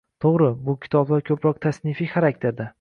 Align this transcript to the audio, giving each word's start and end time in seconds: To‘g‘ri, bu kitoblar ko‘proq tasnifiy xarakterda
To‘g‘ri, 0.23 0.47
bu 0.69 0.75
kitoblar 0.85 1.23
ko‘proq 1.29 1.63
tasnifiy 1.69 2.13
xarakterda 2.19 2.69